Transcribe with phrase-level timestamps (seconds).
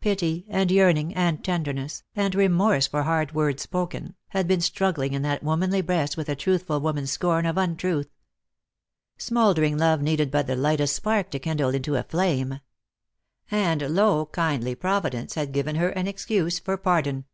[0.00, 5.22] Pity, and yearning, and tenderness, and remorse for hard words spoken, had been struggling in
[5.22, 5.70] that "Lost for Love.
[5.70, 8.08] 335 womanly breast with a truthful woman's scorn ot nntruth.
[9.18, 12.58] Smouldering love needed but the lightest spark to kindle into a flame;
[13.52, 17.24] and, lo, kindly Providence had given her an excuse for pardon.